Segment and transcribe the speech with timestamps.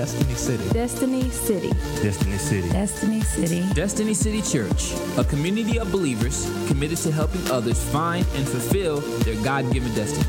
[0.00, 0.68] Destiny City.
[0.70, 1.70] Destiny City.
[2.02, 2.70] Destiny City.
[2.70, 3.74] Destiny City.
[3.74, 9.34] Destiny City Church, a community of believers committed to helping others find and fulfill their
[9.44, 10.24] God given destiny.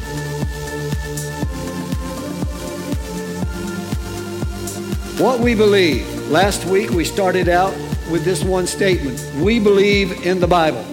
[5.23, 6.05] What we believe.
[6.29, 7.73] Last week we started out
[8.11, 10.85] with this one statement We believe in the Bible.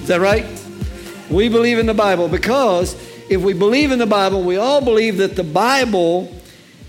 [0.00, 0.46] Is that right?
[1.28, 2.94] We believe in the Bible because
[3.28, 6.39] if we believe in the Bible, we all believe that the Bible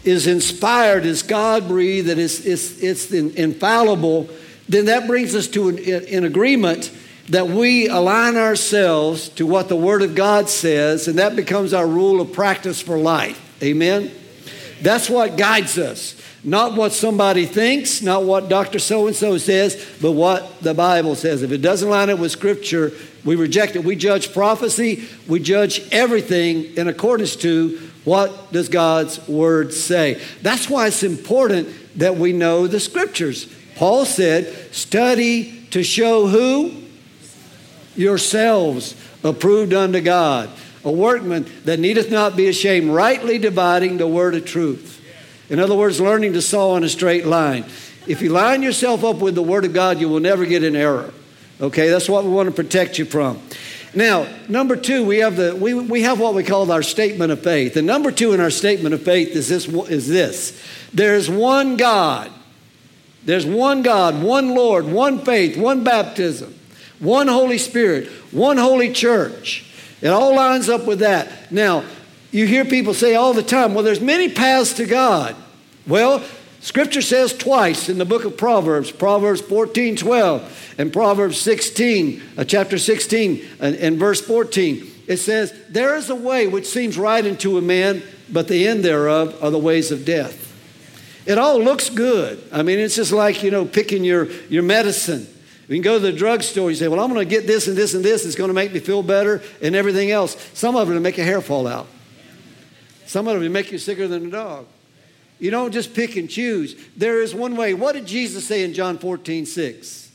[0.04, 4.30] is inspired, is God breathed, that it's, it's, it's infallible,
[4.68, 6.92] then that brings us to an, an agreement
[7.30, 11.88] that we align ourselves to what the Word of God says, and that becomes our
[11.88, 13.40] rule of practice for life.
[13.64, 14.12] Amen?
[14.82, 16.20] That's what guides us.
[16.44, 18.80] Not what somebody thinks, not what Dr.
[18.80, 21.44] So and so says, but what the Bible says.
[21.44, 22.92] If it doesn't line up with Scripture,
[23.24, 23.84] we reject it.
[23.84, 30.22] We judge prophecy, we judge everything in accordance to what does God's Word say.
[30.42, 31.70] That's why it's important
[32.00, 33.54] that we know the Scriptures.
[33.76, 36.74] Paul said, study to show who?
[37.96, 40.50] Yourselves approved unto God,
[40.84, 45.00] a workman that needeth not be ashamed, rightly dividing the word of truth.
[45.50, 47.66] In other words, learning to saw on a straight line.
[48.08, 50.76] If you line yourself up with the Word of God, you will never get an
[50.76, 51.14] error.
[51.60, 53.40] Okay, that's what we want to protect you from.
[53.94, 57.44] Now, number two, we have the we, we have what we call our statement of
[57.44, 57.76] faith.
[57.76, 60.62] And number two in our statement of faith is this is this.
[60.94, 62.32] There's one God.
[63.24, 66.58] There's one God, one Lord, one faith, one baptism,
[67.00, 69.66] one Holy Spirit, one holy church.
[70.02, 71.52] It all lines up with that.
[71.52, 71.84] Now,
[72.32, 75.36] you hear people say all the time, well, there's many paths to God.
[75.86, 76.24] Well,
[76.62, 82.44] Scripture says twice in the book of Proverbs, Proverbs 14, 12, and Proverbs 16, uh,
[82.44, 84.88] chapter 16, and, and verse 14.
[85.08, 88.86] It says, There is a way which seems right unto a man, but the end
[88.86, 90.50] thereof are the ways of death.
[91.26, 92.44] It all looks good.
[92.52, 95.28] I mean, it's just like, you know, picking your, your medicine.
[95.68, 97.76] You can go to the drugstore and say, Well, I'm going to get this and
[97.76, 98.24] this and this.
[98.24, 100.38] It's going to make me feel better and everything else.
[100.54, 101.88] Some of it will make your hair fall out.
[103.08, 104.68] Some of them will make you sicker than a dog.
[105.42, 106.76] You don't just pick and choose.
[106.96, 107.74] There is one way.
[107.74, 110.12] What did Jesus say in John 14, 6?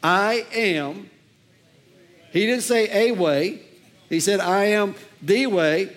[0.00, 1.10] I am.
[2.32, 3.62] He didn't say a way.
[4.08, 5.94] He said, I am the way,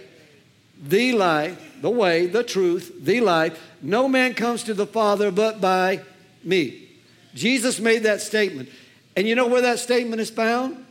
[0.81, 3.62] the life, the way, the truth, the life.
[3.81, 6.01] No man comes to the Father but by
[6.44, 6.89] me.
[7.35, 8.69] Jesus made that statement.
[9.16, 10.84] And you know where that statement is found?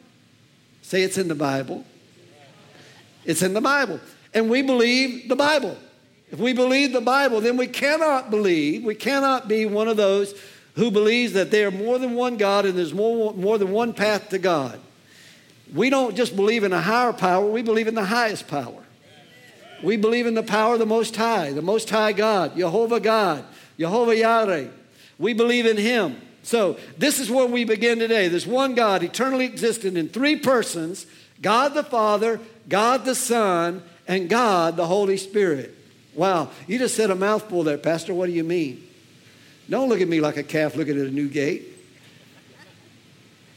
[0.82, 1.84] Say it's in the Bible.
[3.24, 3.98] It's in the Bible
[4.36, 5.76] and we believe the Bible.
[6.36, 10.34] If we believe the Bible, then we cannot believe, we cannot be one of those
[10.74, 13.94] who believes that there are more than one God and there's more, more than one
[13.94, 14.78] path to God.
[15.74, 18.82] We don't just believe in a higher power, we believe in the highest power.
[19.82, 23.42] We believe in the power of the Most High, the Most High God, Jehovah God,
[23.78, 24.66] Jehovah Yahweh.
[25.18, 26.20] We believe in Him.
[26.42, 28.28] So, this is where we begin today.
[28.28, 31.06] There's one God, eternally existent in three persons
[31.40, 35.72] God the Father, God the Son, and God, the Holy Spirit.
[36.16, 38.14] Wow, you just said a mouthful there, Pastor.
[38.14, 38.86] What do you mean?
[39.68, 41.66] Don't look at me like a calf looking at a new gate.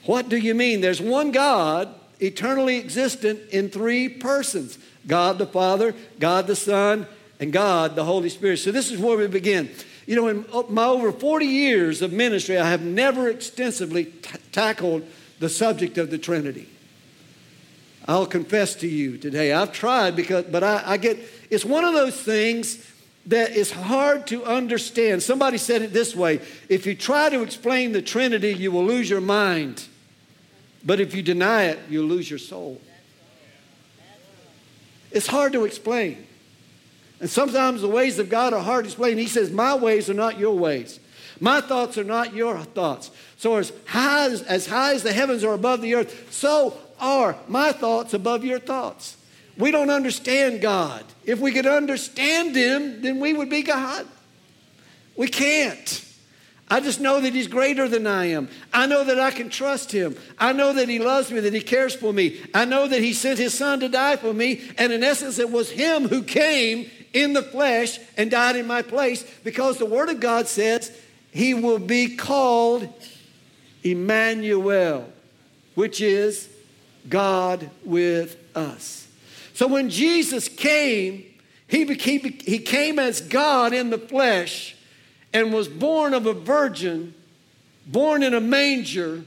[0.05, 0.81] What do you mean?
[0.81, 4.77] There's one God, eternally existent in three persons
[5.07, 7.07] God the Father, God the Son,
[7.39, 8.57] and God the Holy Spirit.
[8.57, 9.69] So this is where we begin.
[10.05, 15.07] You know, in my over 40 years of ministry, I have never extensively t- tackled
[15.39, 16.67] the subject of the Trinity.
[18.07, 19.53] I'll confess to you today.
[19.53, 22.85] I've tried because, but I, I get, it's one of those things
[23.25, 25.21] that is hard to understand.
[25.21, 29.09] Somebody said it this way if you try to explain the Trinity, you will lose
[29.09, 29.85] your mind.
[30.83, 32.81] But if you deny it, you'll lose your soul.
[35.11, 36.25] It's hard to explain.
[37.19, 39.17] And sometimes the ways of God are hard to explain.
[39.17, 40.99] He says, My ways are not your ways.
[41.39, 43.11] My thoughts are not your thoughts.
[43.37, 47.35] So as high as, as high as the heavens are above the earth, so are
[47.47, 49.17] my thoughts above your thoughts.
[49.59, 51.03] We don't understand God.
[51.25, 54.07] If we could understand Him, then we would be God.
[55.17, 56.05] We can't.
[56.69, 58.47] I just know that He's greater than I am.
[58.71, 60.15] I know that I can trust Him.
[60.39, 62.39] I know that He loves me, that He cares for me.
[62.53, 64.61] I know that He sent His Son to die for me.
[64.77, 68.81] And in essence, it was Him who came in the flesh and died in my
[68.81, 70.97] place because the Word of God says
[71.31, 72.87] He will be called
[73.83, 75.11] Emmanuel,
[75.75, 76.47] which is
[77.09, 78.98] God with us.
[79.59, 81.25] So when Jesus came,
[81.67, 84.73] he, became, he came as God in the flesh
[85.33, 87.13] and was born of a virgin,
[87.85, 89.25] born in a manger.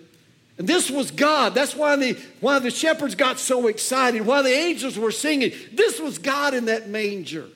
[0.56, 1.54] And this was God.
[1.54, 5.52] That's why the, why the shepherds got so excited, why the angels were singing.
[5.70, 7.48] This was God in that manger.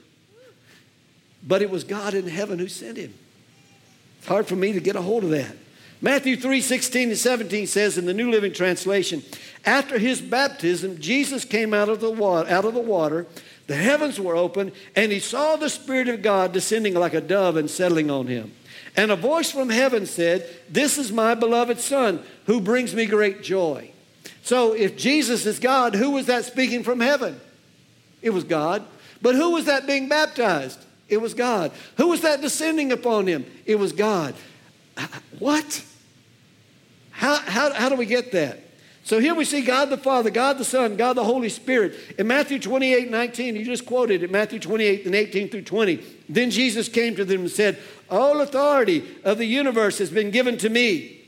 [1.43, 3.14] but it was God in heaven who sent him.
[4.19, 5.56] It's hard for me to get a hold of that.
[6.00, 9.22] Matthew 3 16 and 17 says in the New Living Translation,
[9.64, 13.26] after his baptism, Jesus came out of the water, out of the water,
[13.66, 17.56] the heavens were open, and he saw the Spirit of God descending like a dove
[17.56, 18.52] and settling on him.
[18.96, 23.42] And a voice from heaven said, This is my beloved Son, who brings me great
[23.42, 23.90] joy.
[24.42, 27.40] So if Jesus is God, who was that speaking from heaven?
[28.22, 28.84] It was God.
[29.20, 30.78] But who was that being baptized?
[31.08, 31.72] It was God.
[31.96, 33.44] Who was that descending upon him?
[33.64, 34.34] It was God.
[35.38, 35.84] What?
[37.10, 38.60] How, how, how do we get that?
[39.04, 41.94] So here we see God the Father, God the Son, God the Holy Spirit.
[42.19, 46.04] In Matthew 28 19, you just quoted it, Matthew 28 and 18 through 20.
[46.28, 47.78] Then Jesus came to them and said,
[48.10, 51.25] All authority of the universe has been given to me.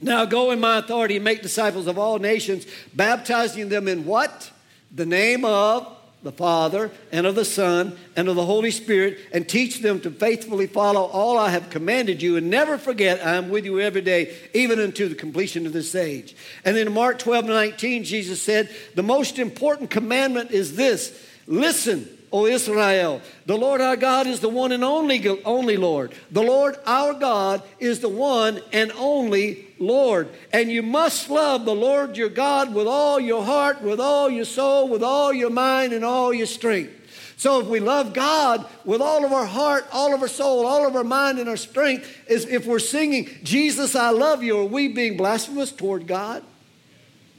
[0.00, 4.52] Now go in my authority and make disciples of all nations, baptizing them in what?
[4.94, 9.48] The name of the Father and of the Son and of the Holy Spirit, and
[9.48, 13.50] teach them to faithfully follow all I have commanded you, and never forget I am
[13.50, 16.34] with you every day, even unto the completion of this age.
[16.64, 22.46] And in Mark 12 19, Jesus said, The most important commandment is this listen O
[22.46, 26.12] Israel, the Lord our God is the one and only, only Lord.
[26.30, 30.28] The Lord our God is the one and only Lord.
[30.52, 34.44] And you must love the Lord your God with all your heart, with all your
[34.44, 36.94] soul, with all your mind, and all your strength.
[37.38, 40.86] So if we love God with all of our heart, all of our soul, all
[40.86, 44.64] of our mind, and our strength, is if we're singing, Jesus, I love you, are
[44.64, 46.42] we being blasphemous toward God?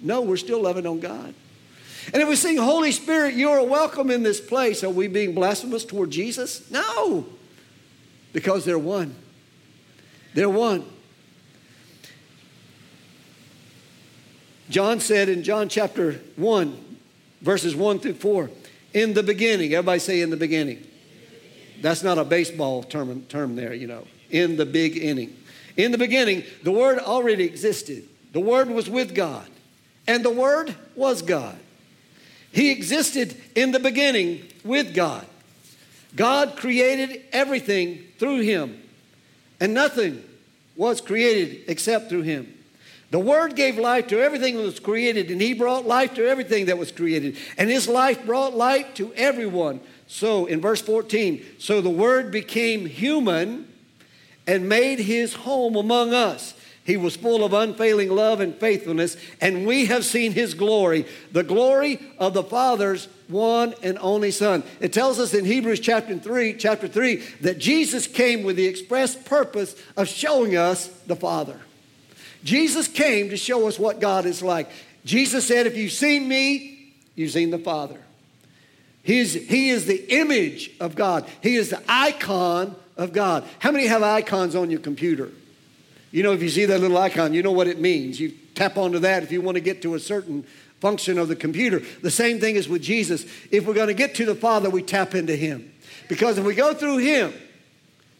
[0.01, 1.33] No, we're still loving on God.
[2.13, 5.34] And if we sing, Holy Spirit, you are welcome in this place, are we being
[5.34, 6.69] blasphemous toward Jesus?
[6.72, 7.25] No,
[8.34, 9.16] because they're one.
[10.34, 10.86] They're one.
[14.69, 16.98] John said in John chapter 1,
[17.42, 18.50] verses 1 through 4,
[18.94, 20.86] in the beginning, everybody say in the beginning.
[21.81, 24.06] That's not a baseball term, term there, you know.
[24.30, 25.36] In the big inning.
[25.78, 28.07] In the beginning, the Word already existed.
[28.34, 29.48] The Word was with God,
[30.07, 31.57] and the Word was God.
[32.51, 35.25] He existed in the beginning with God.
[36.16, 38.81] God created everything through him,
[39.60, 40.24] and nothing
[40.75, 42.54] was created except through him.
[43.12, 46.68] The Word gave life to everything that was created, and He brought life to everything
[46.68, 47.38] that was created.
[47.57, 49.80] And His life brought light to everyone.
[50.07, 53.68] So, in verse 14, so the Word became human
[54.46, 56.54] and made His home among us.
[56.89, 61.44] He was full of unfailing love and faithfulness, and we have seen his glory, the
[61.44, 64.63] glory of the Father's one and only Son.
[64.80, 69.15] It tells us in Hebrews chapter 3, chapter 3, that Jesus came with the express
[69.15, 71.59] purpose of showing us the Father.
[72.44, 74.71] Jesus came to show us what God is like.
[75.06, 78.01] Jesus said, If you've seen me, you've seen the Father.
[79.03, 81.27] He is, he is the image of God.
[81.44, 83.44] He is the icon of God.
[83.59, 85.30] How many have icons on your computer?
[86.12, 88.20] You know, if you see that little icon, you know what it means.
[88.20, 90.46] You tap onto that if you want to get to a certain
[90.80, 91.82] function of the computer.
[92.02, 93.26] The same thing is with Jesus.
[93.52, 95.72] If we're going to get to the Father, we tap into Him.
[96.08, 97.34] Because if we go through Him,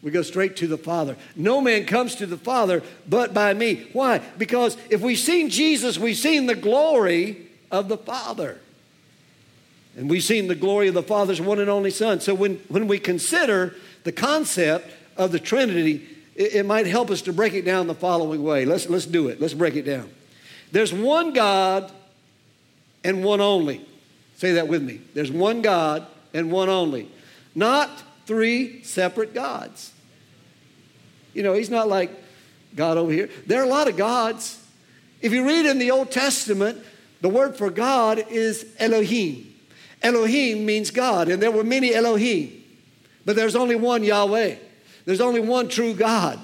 [0.02, 1.16] we go straight to the Father.
[1.36, 3.88] No man comes to the Father but by me.
[3.92, 4.18] Why?
[4.38, 8.58] Because if we've seen Jesus, we've seen the glory of the Father.
[9.96, 12.20] And we've seen the glory of the Father's one and only Son.
[12.20, 16.06] So when, when we consider the concept of the Trinity,
[16.40, 18.64] it, it might help us to break it down the following way.
[18.64, 19.40] Let's, let's do it.
[19.40, 20.10] Let's break it down.
[20.72, 21.92] There's one God
[23.04, 23.84] and one only.
[24.36, 25.02] Say that with me.
[25.12, 27.10] There's one God and one only.
[27.54, 27.90] Not
[28.24, 29.92] three separate gods.
[31.34, 32.10] You know, he's not like
[32.74, 33.28] God over here.
[33.46, 34.64] There are a lot of gods.
[35.20, 36.82] If you read in the Old Testament,
[37.20, 39.54] the word for God is Elohim.
[40.02, 42.64] Elohim means God, and there were many Elohim,
[43.26, 44.56] but there's only one Yahweh.
[45.10, 46.38] There's only one true God.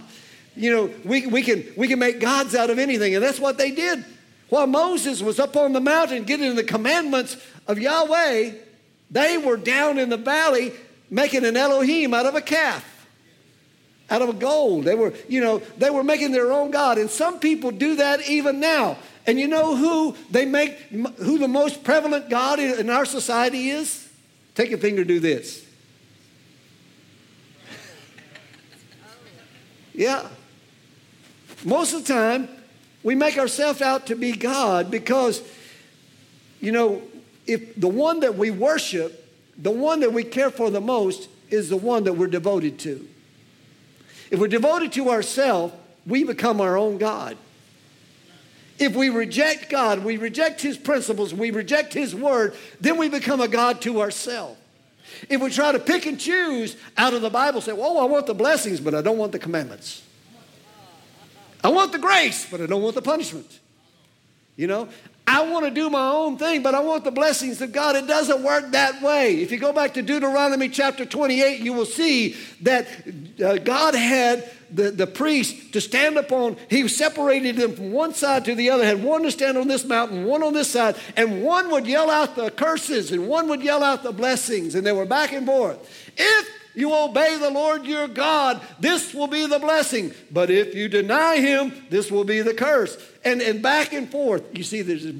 [0.56, 3.58] You know, we, we, can, we can make gods out of anything, and that's what
[3.58, 4.04] they did.
[4.48, 7.36] While Moses was up on the mountain getting the commandments
[7.68, 8.54] of Yahweh,
[9.08, 10.72] they were down in the valley
[11.10, 13.06] making an Elohim out of a calf,
[14.10, 14.82] out of gold.
[14.82, 16.98] They were, you know, they were making their own God.
[16.98, 18.98] And some people do that even now.
[19.28, 24.08] And you know who they make, who the most prevalent God in our society is?
[24.56, 25.65] Take a finger, do this.
[29.96, 30.28] Yeah.
[31.64, 32.48] Most of the time,
[33.02, 35.42] we make ourselves out to be God because,
[36.60, 37.02] you know,
[37.46, 39.26] if the one that we worship,
[39.56, 43.08] the one that we care for the most, is the one that we're devoted to.
[44.30, 45.72] If we're devoted to ourselves,
[46.06, 47.36] we become our own God.
[48.78, 53.40] If we reject God, we reject His principles, we reject His word, then we become
[53.40, 54.60] a God to ourselves.
[55.28, 58.26] If we try to pick and choose out of the Bible, say, well, I want
[58.26, 60.02] the blessings, but I don't want the commandments.
[61.62, 63.60] I want the grace, but I don't want the punishment.
[64.56, 64.88] You know,
[65.26, 67.96] I want to do my own thing, but I want the blessings of God.
[67.96, 69.42] It doesn't work that way.
[69.42, 72.86] If you go back to Deuteronomy chapter 28, you will see that
[73.44, 78.44] uh, God had the, the priest to stand upon, he separated them from one side
[78.46, 81.42] to the other, had one to stand on this mountain, one on this side, and
[81.42, 84.92] one would yell out the curses and one would yell out the blessings, and they
[84.92, 85.78] were back and forth.
[86.16, 90.12] If you obey the Lord your God, this will be the blessing.
[90.30, 92.98] But if you deny him, this will be the curse.
[93.24, 94.44] And, and back and forth.
[94.52, 95.10] You see, there's,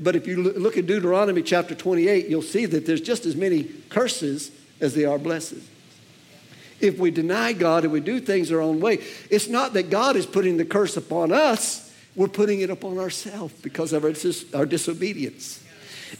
[0.00, 3.64] but if you look at Deuteronomy chapter 28, you'll see that there's just as many
[3.90, 5.68] curses as there are blessings.
[6.84, 8.98] If we deny God and we do things our own way,
[9.30, 13.54] it's not that God is putting the curse upon us, we're putting it upon ourselves
[13.62, 14.12] because of our,
[14.58, 15.64] our disobedience.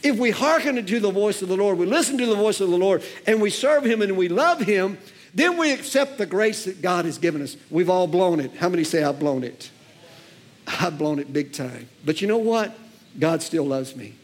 [0.02, 2.70] If we hearken to the voice of the Lord, we listen to the voice of
[2.70, 4.98] the Lord, and we serve Him and we love Him,
[5.34, 7.56] then we accept the grace that God has given us.
[7.70, 8.54] We've all blown it.
[8.56, 9.70] How many say, I've blown it?
[10.66, 11.88] I've blown it big time.
[12.04, 12.76] But you know what?
[13.18, 14.14] God still loves me.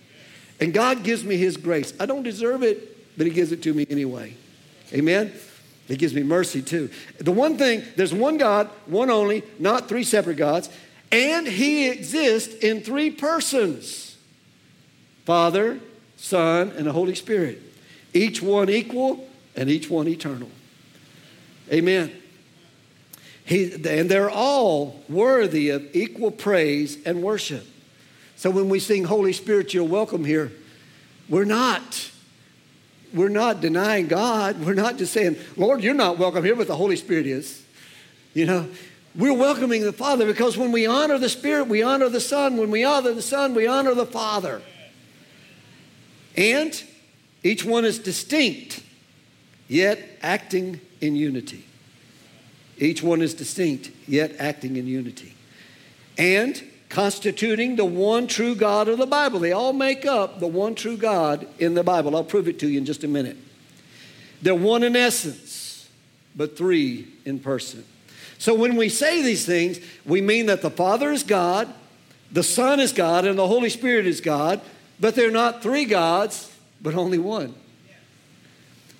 [0.58, 1.92] And God gives me His grace.
[2.00, 4.34] I don't deserve it, but He gives it to me anyway.
[4.92, 5.32] Amen?
[5.90, 6.88] He gives me mercy too.
[7.18, 10.70] The one thing, there's one God, one only, not three separate gods,
[11.10, 14.16] and He exists in three persons.
[15.24, 15.80] Father,
[16.16, 17.60] Son, and the Holy Spirit.
[18.14, 20.48] Each one equal and each one eternal.
[21.72, 22.12] Amen.
[23.44, 27.66] He, and they're all worthy of equal praise and worship.
[28.36, 30.52] So when we sing Holy Spirit, you're welcome here,
[31.28, 32.09] we're not.
[33.12, 34.64] We're not denying God.
[34.64, 37.64] We're not just saying, Lord, you're not welcome here, but the Holy Spirit is.
[38.34, 38.68] You know,
[39.16, 42.56] we're welcoming the Father because when we honor the Spirit, we honor the Son.
[42.56, 44.62] When we honor the Son, we honor the Father.
[46.36, 46.80] And
[47.42, 48.82] each one is distinct,
[49.66, 51.64] yet acting in unity.
[52.78, 55.34] Each one is distinct, yet acting in unity.
[56.16, 59.38] And constituting the one true God of the Bible.
[59.38, 62.14] They all make up the one true God in the Bible.
[62.14, 63.38] I'll prove it to you in just a minute.
[64.42, 65.88] They're one in essence,
[66.36, 67.84] but three in person.
[68.38, 71.72] So when we say these things, we mean that the Father is God,
[72.32, 74.60] the Son is God, and the Holy Spirit is God.
[74.98, 77.54] But they're not three gods, but only one.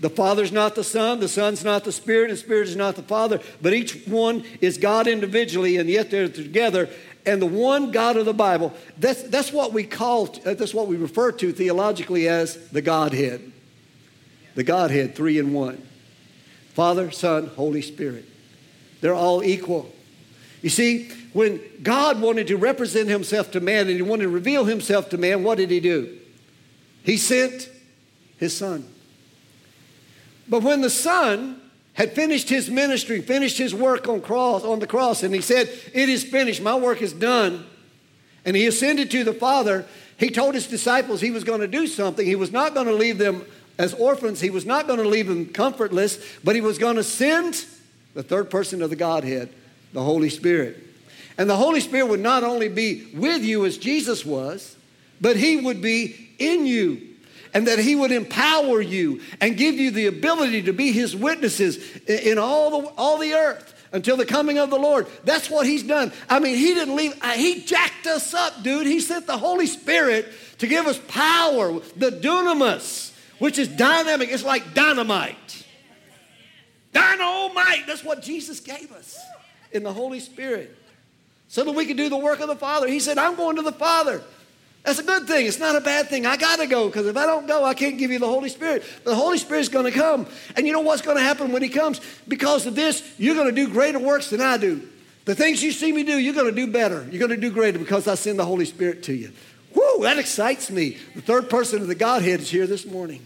[0.01, 2.97] The Father's not the Son, the Son's not the Spirit, and the Spirit is not
[2.97, 6.89] the Father, but each one is God individually, and yet they're together.
[7.31, 10.89] And the one God of the Bible, that's, that's what we call, uh, that's what
[10.89, 13.53] we refer to theologically as the Godhead.
[14.57, 15.81] The Godhead, three in one
[16.75, 18.25] Father, Son, Holy Spirit.
[19.01, 19.93] They're all equal.
[20.61, 24.65] You see, when God wanted to represent himself to man and he wanted to reveal
[24.65, 26.19] himself to man, what did he do?
[27.05, 27.71] He sent
[28.39, 28.89] his son.
[30.49, 31.60] But when the son
[32.01, 35.69] had finished his ministry, finished his work on cross on the cross, and he said,
[35.93, 36.63] "It is finished.
[36.63, 37.67] My work is done."
[38.43, 39.85] And he ascended to the Father.
[40.17, 42.25] He told his disciples he was going to do something.
[42.25, 43.45] He was not going to leave them
[43.77, 44.41] as orphans.
[44.41, 47.67] He was not going to leave them comfortless, but he was going to send
[48.15, 49.51] the third person of the Godhead,
[49.93, 50.79] the Holy Spirit.
[51.37, 54.75] And the Holy Spirit would not only be with you as Jesus was,
[55.21, 57.10] but He would be in you.
[57.53, 61.97] And that He would empower you and give you the ability to be His witnesses
[62.07, 65.07] in all the, all the earth until the coming of the Lord.
[65.25, 66.13] That's what He's done.
[66.29, 68.87] I mean, He didn't leave, He jacked us up, dude.
[68.87, 74.31] He sent the Holy Spirit to give us power, the dunamis, which is dynamic.
[74.31, 75.67] It's like dynamite.
[76.93, 77.87] Dynamite.
[77.87, 79.19] That's what Jesus gave us
[79.73, 80.77] in the Holy Spirit
[81.49, 82.87] so that we could do the work of the Father.
[82.87, 84.23] He said, I'm going to the Father.
[84.85, 85.47] That's a good thing.
[85.47, 86.25] It's not a bad thing.
[86.25, 88.49] I got to go because if I don't go, I can't give you the Holy
[88.49, 88.83] Spirit.
[89.05, 90.27] The Holy Spirit's going to come.
[90.57, 92.01] And you know what's going to happen when He comes?
[92.27, 94.89] Because of this, you're going to do greater works than I do.
[95.27, 97.07] The things you see me do, you're going to do better.
[97.11, 99.33] You're going to do greater because I send the Holy Spirit to you.
[99.75, 100.97] Whoo, that excites me.
[101.15, 103.25] The third person of the Godhead is here this morning.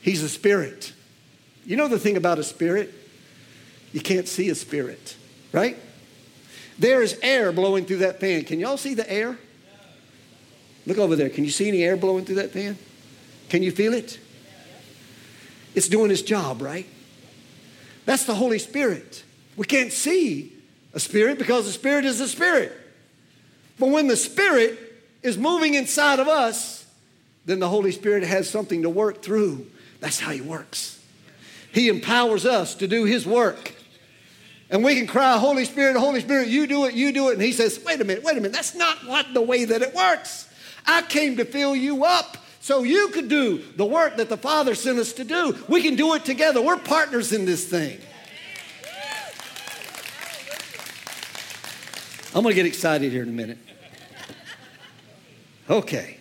[0.00, 0.92] He's a spirit.
[1.64, 2.92] You know the thing about a spirit?
[3.92, 5.16] You can't see a spirit,
[5.52, 5.76] right?
[6.82, 8.42] There is air blowing through that fan.
[8.42, 9.38] Can y'all see the air?
[10.84, 11.30] Look over there.
[11.30, 12.76] Can you see any air blowing through that fan?
[13.48, 14.18] Can you feel it?
[15.76, 16.88] It's doing its job, right?
[18.04, 19.22] That's the Holy Spirit.
[19.56, 20.54] We can't see
[20.92, 22.76] a spirit because the spirit is a spirit.
[23.78, 24.76] But when the spirit
[25.22, 26.84] is moving inside of us,
[27.44, 29.68] then the Holy Spirit has something to work through.
[30.00, 31.00] That's how He works.
[31.72, 33.72] He empowers us to do His work.
[34.72, 37.34] And we can cry, Holy Spirit, Holy Spirit, you do it, you do it.
[37.34, 38.52] And he says, wait a minute, wait a minute.
[38.52, 40.48] That's not what the way that it works.
[40.86, 44.76] I came to fill you up So you could do the work that the Father
[44.76, 45.58] sent us to do.
[45.68, 46.62] We can do it together.
[46.62, 47.98] We're partners in this thing.
[52.32, 53.58] I'm going to get excited here in a minute.
[55.68, 56.18] Okay.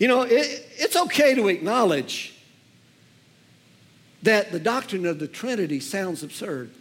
[0.00, 2.34] You know, it, it's okay to acknowledge
[4.24, 6.72] that the doctrine of the Trinity sounds absurd.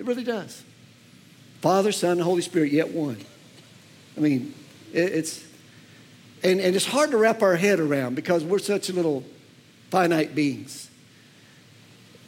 [0.00, 0.64] It really does.
[1.60, 3.18] Father, Son, and Holy Spirit, yet one.
[4.16, 4.54] I mean,
[4.94, 5.44] it, it's,
[6.42, 9.24] and, and it's hard to wrap our head around because we're such little
[9.90, 10.88] finite beings.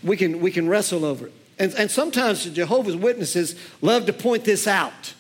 [0.02, 1.32] We can, we can wrestle over it.
[1.58, 5.14] And, and sometimes the Jehovah's Witnesses love to point this out.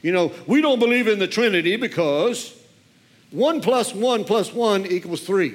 [0.00, 2.58] You know, we don't believe in the Trinity because
[3.30, 5.52] 1 plus 1 plus 1 equals 3.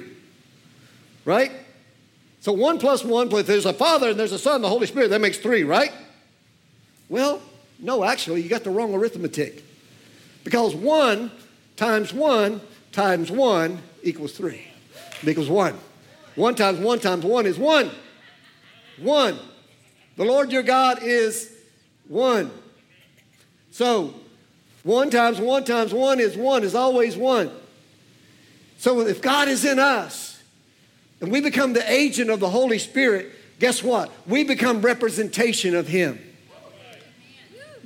[1.24, 1.50] Right?
[2.38, 5.10] So 1 plus 1 plus, there's a Father and there's a Son the Holy Spirit.
[5.10, 5.92] That makes 3, right?
[7.10, 7.42] Well,
[7.80, 9.64] no, actually, you got the wrong arithmetic.
[10.44, 11.30] Because 1
[11.76, 12.60] times 1
[12.92, 14.66] times 1 equals 3.
[15.26, 15.76] Equals 1.
[16.36, 17.90] 1 times 1 times 1 is 1.
[18.98, 19.38] 1.
[20.16, 21.52] The Lord your God is
[22.08, 22.50] 1.
[23.72, 24.14] So,
[24.84, 27.50] 1 times 1 times 1 is 1, is always 1.
[28.78, 30.40] So, if God is in us
[31.20, 34.10] and we become the agent of the Holy Spirit, guess what?
[34.26, 36.29] We become representation of Him.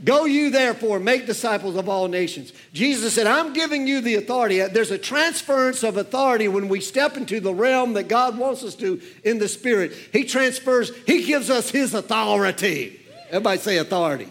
[0.04, 2.52] Go you therefore, make disciples of all nations.
[2.74, 4.60] Jesus said, I'm giving you the authority.
[4.60, 8.74] There's a transference of authority when we step into the realm that God wants us
[8.76, 9.92] to in the Spirit.
[10.12, 13.00] He transfers, He gives us His authority.
[13.28, 14.28] Everybody say authority.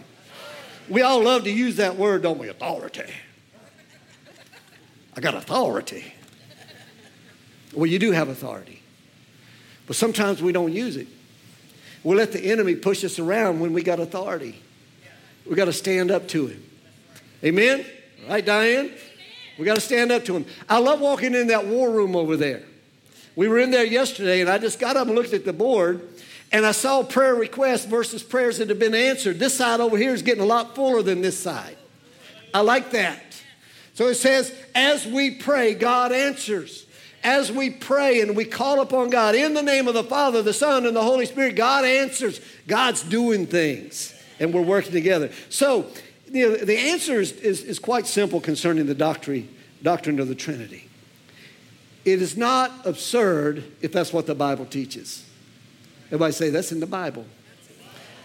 [0.90, 2.50] We all love to use that word, don't we?
[2.50, 3.12] Authority.
[5.16, 6.14] I got authority.
[7.74, 8.82] Well, you do have authority.
[9.88, 11.08] But sometimes we don't use it.
[12.04, 14.63] We let the enemy push us around when we got authority.
[15.46, 16.64] We got to stand up to him.
[17.44, 17.86] Amen?
[18.28, 18.92] Right, Diane?
[19.58, 20.46] We got to stand up to him.
[20.70, 22.64] I love walking in that war room over there.
[23.36, 26.08] We were in there yesterday, and I just got up and looked at the board,
[26.52, 29.40] and I saw prayer requests versus prayers that have been answered.
[29.40, 31.78] This side over here is getting a lot fuller than this side.
[32.54, 33.22] I like that.
[33.96, 36.86] So it says, as we pray, God answers.
[37.24, 40.54] As we pray and we call upon God in the name of the Father, the
[40.54, 42.42] Son, and the Holy Spirit, God answers.
[42.68, 45.30] God's doing things and we're working together.
[45.50, 45.88] So,
[46.32, 50.36] you know, the answer is, is, is quite simple concerning the doctrine, doctrine of the
[50.36, 50.90] Trinity.
[52.06, 55.26] It is not absurd if that's what the Bible teaches.
[56.08, 57.26] Everybody say that's in the Bible.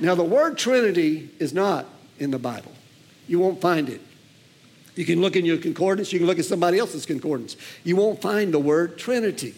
[0.01, 1.87] Now, the word Trinity is not
[2.19, 2.73] in the Bible.
[3.27, 4.01] You won't find it.
[4.95, 7.57] You can look in your concordance, you can look at somebody else's concordance.
[7.85, 9.55] You won't find the word Trinity.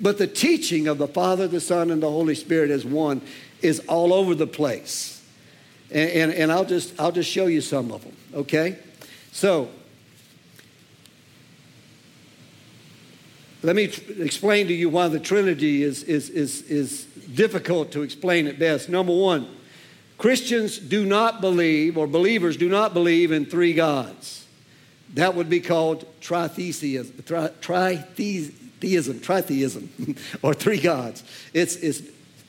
[0.00, 3.20] But the teaching of the Father, the Son, and the Holy Spirit as one
[3.62, 5.17] is all over the place.
[5.90, 8.78] And, and, and I'll, just, I'll just show you some of them, okay?
[9.32, 9.70] So,
[13.62, 18.02] let me tr- explain to you why the Trinity is, is, is, is difficult to
[18.02, 18.88] explain at best.
[18.88, 19.48] Number one,
[20.18, 24.46] Christians do not believe, or believers do not believe in three gods.
[25.14, 31.24] That would be called tritheism, tri, tritheism, tritheism, or three gods.
[31.54, 32.00] It's, it's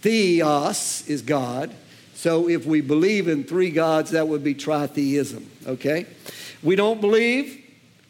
[0.02, 1.74] theos is God,
[2.20, 6.06] so if we believe in three gods, that would be tritheism, okay?
[6.62, 7.64] We don't believe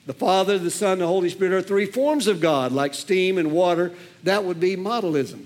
[0.08, 3.52] the Father, the Son, the Holy Spirit are three forms of God, like steam and
[3.52, 3.94] water.
[4.24, 5.46] That would be modalism.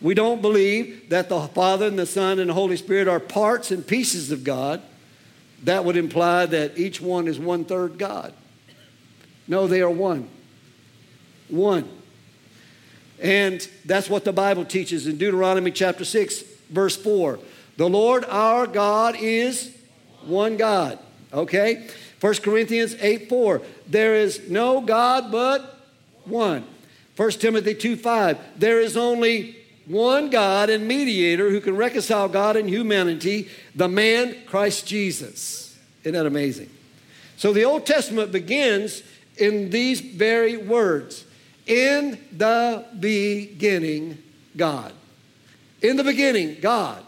[0.00, 3.72] We don't believe that the Father and the Son and the Holy Spirit are parts
[3.72, 4.80] and pieces of God.
[5.64, 8.32] That would imply that each one is one third God.
[9.48, 10.28] No, they are one.
[11.48, 11.88] One.
[13.20, 17.38] And that's what the Bible teaches in Deuteronomy chapter 6 verse 4.
[17.76, 19.74] The Lord our God is
[20.24, 20.98] one God.
[21.32, 21.88] Okay?
[22.20, 23.62] 1 Corinthians 8 4.
[23.88, 25.78] There is no God but
[26.24, 26.64] one.
[27.16, 28.38] 1 Timothy 2 5.
[28.56, 29.56] There is only
[29.86, 35.78] one God and mediator who can reconcile God and humanity, the man Christ Jesus.
[36.02, 36.70] Isn't that amazing?
[37.36, 39.02] So the Old Testament begins
[39.36, 41.24] in these very words
[41.66, 44.18] In the beginning,
[44.56, 44.92] God.
[45.82, 47.02] In the beginning, God.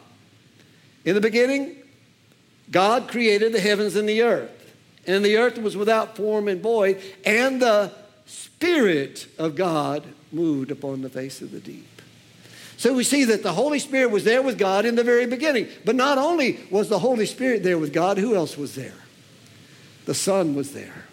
[1.05, 1.77] In the beginning,
[2.71, 4.51] God created the heavens and the earth.
[5.07, 7.93] And the earth was without form and void, and the
[8.25, 11.89] Spirit of God moved upon the face of the deep.
[12.77, 15.69] So we see that the Holy Spirit was there with God in the very beginning.
[15.85, 18.95] But not only was the Holy Spirit there with God, who else was there?
[20.05, 21.05] The Son was there.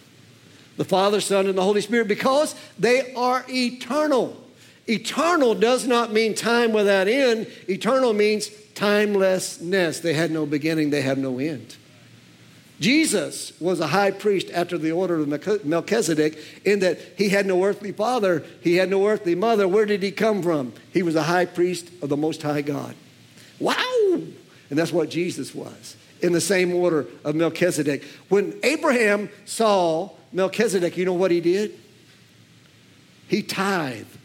[0.78, 4.38] The Father, Son, and the Holy Spirit, because they are eternal.
[4.90, 7.48] Eternal does not mean time without end.
[7.70, 10.00] Eternal means timelessness.
[10.00, 11.76] They had no beginning, they have no end.
[12.80, 17.64] Jesus was a high priest after the order of Melchizedek in that he had no
[17.66, 19.68] earthly father, he had no earthly mother.
[19.68, 20.74] Where did he come from?
[20.92, 22.96] He was a high priest of the Most High God.
[23.60, 23.76] Wow!
[24.70, 28.04] And that's what Jesus was in the same order of Melchizedek.
[28.30, 31.78] When Abraham saw Melchizedek, you know what he did?
[33.28, 34.19] He tithed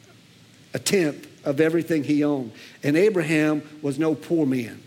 [0.74, 2.52] a tenth of everything he owned.
[2.82, 4.82] And Abraham was no poor man.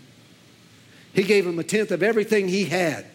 [1.14, 3.06] He gave him a tenth of everything he had.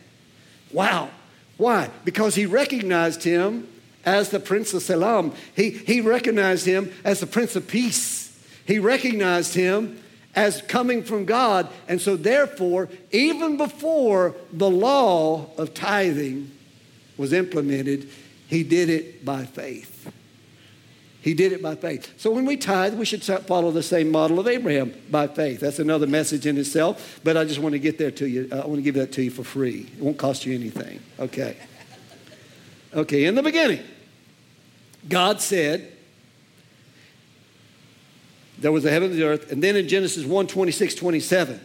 [0.71, 1.09] Wow.
[1.57, 1.89] Why?
[2.03, 3.67] Because he recognized him
[4.05, 5.33] as the Prince of Salem.
[5.55, 8.37] He, he recognized him as the Prince of Peace.
[8.65, 10.01] He recognized him
[10.35, 11.69] as coming from God.
[11.87, 16.51] And so, therefore, even before the law of tithing
[17.17, 18.09] was implemented,
[18.47, 20.11] he did it by faith.
[21.23, 22.13] He did it by faith.
[22.17, 25.61] So when we tithe, we should follow the same model of Abraham by faith.
[25.61, 28.49] That's another message in itself, but I just want to get there to you.
[28.51, 29.89] Uh, I want to give that to you for free.
[29.97, 30.99] It won't cost you anything.
[31.17, 31.55] Okay.
[32.93, 33.79] Okay, in the beginning,
[35.07, 35.93] God said,
[38.59, 39.49] there was the heaven and the earth.
[39.49, 41.59] And then in Genesis 1 26, 27,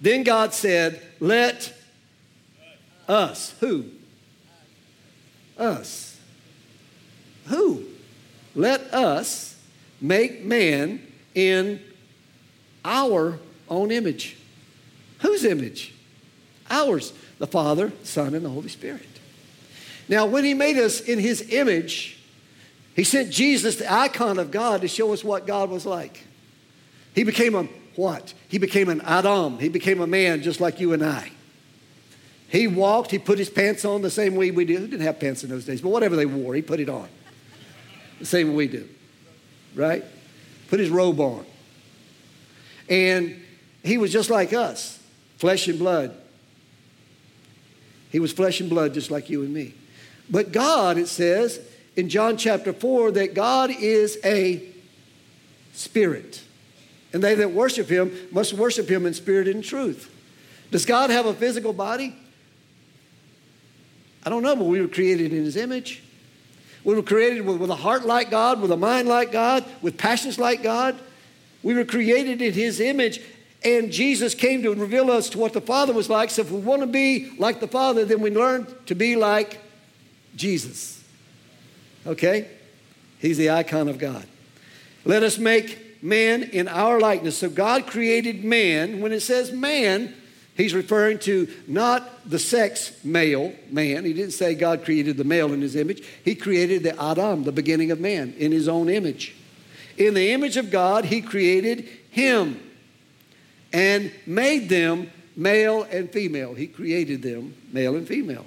[0.00, 1.74] then God said, Let
[3.08, 3.86] us, who?
[5.58, 6.20] Us.
[7.46, 7.88] Who?
[8.54, 9.56] Let us
[10.00, 11.00] make man
[11.34, 11.80] in
[12.84, 13.38] our
[13.68, 14.36] own image.
[15.20, 15.94] Whose image?
[16.68, 17.12] Ours.
[17.38, 19.06] The Father, Son, and the Holy Spirit.
[20.08, 22.18] Now, when He made us in His image,
[22.94, 26.24] He sent Jesus, the icon of God, to show us what God was like.
[27.14, 27.64] He became a
[27.96, 28.32] what?
[28.48, 29.58] He became an Adam.
[29.58, 31.32] He became a man just like you and I.
[32.48, 34.78] He walked, he put his pants on the same way we do.
[34.78, 37.08] He didn't have pants in those days, but whatever they wore, he put it on
[38.22, 38.88] the same we do,
[39.74, 40.04] right?
[40.68, 41.44] Put his robe on.
[42.88, 43.42] And
[43.82, 44.98] he was just like us,
[45.38, 46.16] flesh and blood.
[48.10, 49.74] He was flesh and blood just like you and me.
[50.30, 51.60] But God, it says
[51.96, 54.66] in John chapter 4, that God is a
[55.72, 56.42] spirit.
[57.12, 60.10] And they that worship him must worship him in spirit and truth.
[60.70, 62.16] Does God have a physical body?
[64.24, 66.01] I don't know, but we were created in his image.
[66.84, 69.96] We were created with, with a heart like God, with a mind like God, with
[69.96, 70.98] passions like God.
[71.62, 73.20] We were created in His image,
[73.64, 76.30] and Jesus came to reveal us to what the Father was like.
[76.30, 79.60] So if we want to be like the Father, then we learn to be like
[80.34, 81.02] Jesus.
[82.06, 82.48] Okay?
[83.20, 84.26] He's the icon of God.
[85.04, 87.38] Let us make man in our likeness.
[87.38, 89.00] So God created man.
[89.00, 90.14] When it says man,
[90.56, 94.04] He's referring to not the sex male, man.
[94.04, 96.04] He didn't say God created the male in his image.
[96.24, 99.34] He created the Adam, the beginning of man, in his own image.
[99.96, 102.60] In the image of God, he created him
[103.72, 106.54] and made them male and female.
[106.54, 108.46] He created them male and female.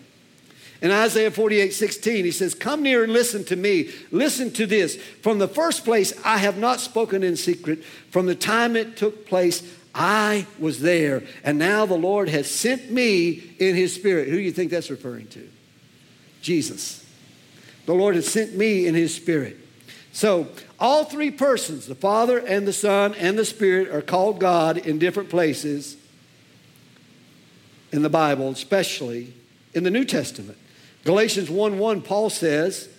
[0.82, 3.90] In Isaiah 48 16, he says, Come near and listen to me.
[4.12, 4.96] Listen to this.
[4.96, 7.84] From the first place, I have not spoken in secret.
[8.12, 9.64] From the time it took place,
[9.96, 14.28] I was there, and now the Lord has sent me in his spirit.
[14.28, 15.50] Who do you think that's referring to?
[16.42, 17.06] Jesus.
[17.86, 19.58] The Lord has sent me in his spirit.
[20.12, 24.78] So, all three persons, the Father and the Son and the Spirit, are called God
[24.78, 25.96] in different places
[27.92, 29.34] in the Bible, especially
[29.74, 30.58] in the New Testament.
[31.06, 32.90] Galatians 1 1, Paul says,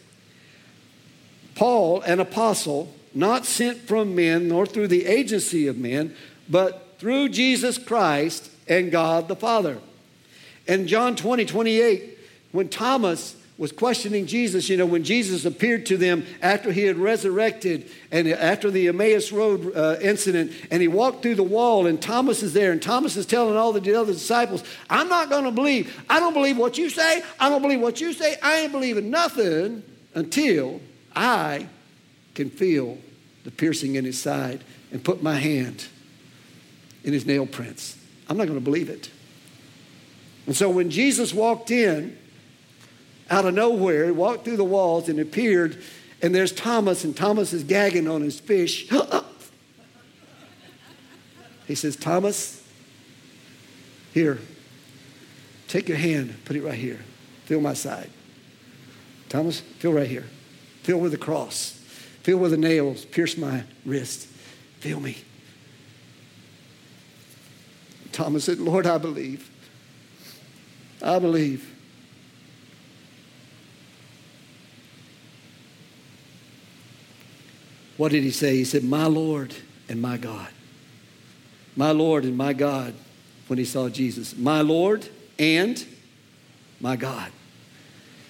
[1.54, 6.14] Paul, an apostle, not sent from men nor through the agency of men,
[6.48, 9.78] but through Jesus Christ and God the Father.
[10.68, 12.18] And John 20, 28,
[12.52, 16.98] when Thomas was questioning Jesus, you know, when Jesus appeared to them after he had
[16.98, 22.00] resurrected and after the Emmaus Road uh, incident, and he walked through the wall, and
[22.00, 25.50] Thomas is there, and Thomas is telling all the other disciples, I'm not going to
[25.50, 26.04] believe.
[26.10, 27.22] I don't believe what you say.
[27.40, 28.36] I don't believe what you say.
[28.42, 29.82] I ain't believing nothing
[30.14, 30.80] until
[31.14, 31.66] I
[32.34, 32.98] can feel
[33.44, 35.86] the piercing in his side and put my hand
[37.06, 37.96] in his nail prints.
[38.28, 39.10] I'm not going to believe it.
[40.46, 42.18] And so when Jesus walked in
[43.30, 45.82] out of nowhere, he walked through the walls and appeared,
[46.20, 48.92] and there's Thomas, and Thomas is gagging on his fish.
[51.66, 52.62] he says, Thomas,
[54.12, 54.38] here,
[55.68, 57.00] take your hand, put it right here.
[57.44, 58.10] Feel my side.
[59.28, 60.24] Thomas, feel right here.
[60.82, 61.80] Feel where the cross.
[62.22, 64.26] Feel where the nails pierce my wrist.
[64.80, 65.16] Feel me.
[68.16, 69.50] Thomas said, Lord, I believe.
[71.02, 71.70] I believe.
[77.98, 78.56] What did he say?
[78.56, 79.54] He said, My Lord
[79.90, 80.48] and my God.
[81.76, 82.94] My Lord and my God
[83.48, 84.34] when he saw Jesus.
[84.34, 85.06] My Lord
[85.38, 85.84] and
[86.80, 87.30] my God.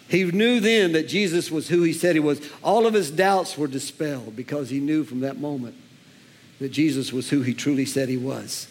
[0.08, 2.40] He knew then that Jesus was who he said he was.
[2.60, 5.76] All of his doubts were dispelled because he knew from that moment
[6.58, 8.66] that Jesus was who he truly said he was.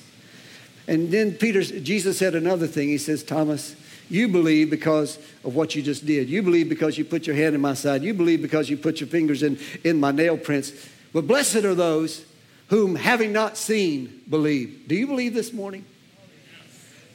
[0.87, 2.89] And then Peter, Jesus said another thing.
[2.89, 3.75] He says, Thomas,
[4.09, 6.29] you believe because of what you just did.
[6.29, 8.03] You believe because you put your hand in my side.
[8.03, 10.71] You believe because you put your fingers in, in my nail prints.
[11.11, 12.25] But blessed are those
[12.67, 14.87] whom, having not seen, believe.
[14.87, 15.85] Do you believe this morning?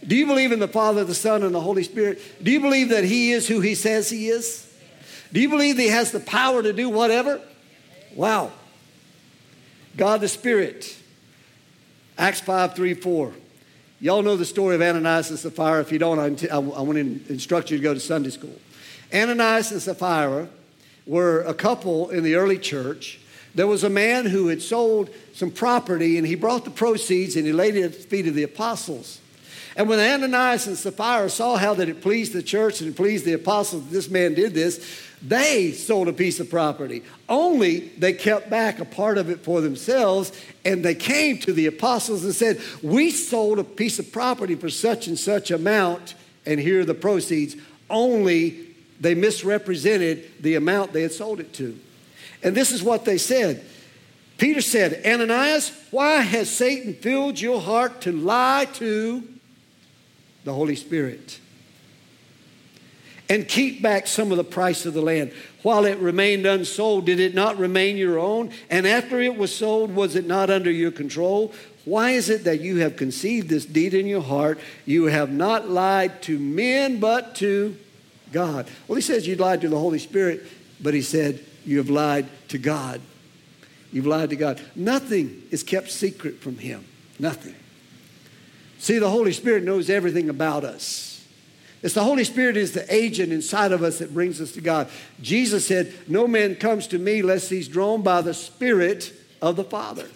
[0.07, 2.21] Do you believe in the Father, the Son, and the Holy Spirit?
[2.43, 4.67] Do you believe that He is who He says He is?
[5.33, 7.41] Do you believe He has the power to do whatever?
[8.15, 8.53] Wow.
[9.97, 10.97] God the Spirit.
[12.17, 13.33] Acts 5 3 4.
[14.03, 15.83] Y'all know the story of Ananias and Sapphira.
[15.83, 16.19] If you don't,
[16.51, 18.59] I, want to instruct you to go to Sunday school.
[19.13, 20.49] Ananias and Sapphira
[21.07, 23.21] were a couple in the early church.
[23.55, 27.45] There was a man who had sold some property and he brought the proceeds and
[27.45, 29.21] he laid it at the feet of the apostles.
[29.77, 33.35] And when Ananias and Sapphira saw how that it pleased the church and pleased the
[33.35, 37.03] apostles that this man did this, they sold a piece of property.
[37.29, 40.33] Only they kept back a part of it for themselves,
[40.65, 44.71] and they came to the apostles and said, We sold a piece of property for
[44.71, 46.15] such and such amount,
[46.47, 47.57] and here are the proceeds.
[47.89, 51.79] Only they misrepresented the amount they had sold it to.
[52.43, 53.65] And this is what they said.
[54.39, 59.23] Peter said, Ananias, why has Satan filled your heart to lie to
[60.45, 61.39] the Holy Spirit.
[63.29, 65.33] And keep back some of the price of the land.
[65.63, 68.51] While it remained unsold, did it not remain your own?
[68.69, 71.53] And after it was sold, was it not under your control?
[71.85, 74.59] Why is it that you have conceived this deed in your heart?
[74.85, 77.77] You have not lied to men, but to
[78.33, 78.69] God.
[78.89, 80.45] Well, he says you lied to the Holy Spirit,
[80.81, 83.01] but he said you have lied to God.
[83.93, 84.61] You've lied to God.
[84.75, 86.85] Nothing is kept secret from him.
[87.19, 87.55] Nothing.
[88.81, 91.23] See, the Holy Spirit knows everything about us.
[91.83, 94.89] It's the Holy Spirit is the agent inside of us that brings us to God.
[95.21, 99.13] Jesus said, No man comes to me lest he's drawn by the Spirit
[99.43, 100.09] of the Father.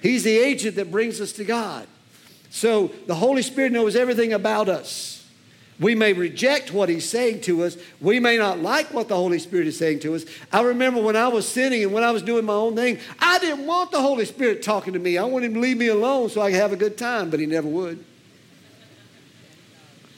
[0.00, 1.88] He's the agent that brings us to God.
[2.48, 5.15] So the Holy Spirit knows everything about us.
[5.78, 7.76] We may reject what he's saying to us.
[8.00, 10.24] We may not like what the Holy Spirit is saying to us.
[10.50, 13.38] I remember when I was sinning and when I was doing my own thing, I
[13.38, 15.18] didn't want the Holy Spirit talking to me.
[15.18, 17.40] I wanted him to leave me alone so I could have a good time, but
[17.40, 18.02] he never would.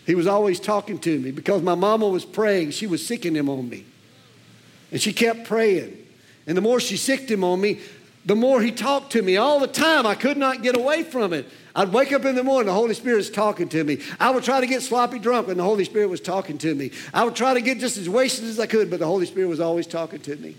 [0.07, 2.71] He was always talking to me because my mama was praying.
[2.71, 3.85] She was sicking him on me.
[4.93, 6.07] And she kept praying.
[6.47, 7.81] And the more she sicked him on me,
[8.25, 10.07] the more he talked to me all the time.
[10.07, 11.47] I could not get away from it.
[11.79, 14.01] I'd wake up in the morning, the Holy Spirit is talking to me.
[14.19, 16.91] I would try to get sloppy drunk and the Holy Spirit was talking to me.
[17.15, 19.47] I would try to get just as wasted as I could, but the Holy Spirit
[19.47, 20.57] was always talking to me.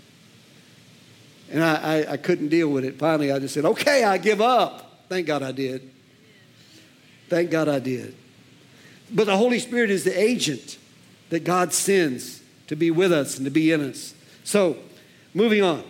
[1.50, 2.98] And I, I, I couldn't deal with it.
[2.98, 5.04] Finally, I just said, okay, I give up.
[5.10, 5.90] Thank God I did.
[7.28, 8.16] Thank God I did.
[9.12, 10.78] But the Holy Spirit is the agent
[11.28, 14.14] that God sends to be with us and to be in us.
[14.42, 14.78] So,
[15.34, 15.84] moving on.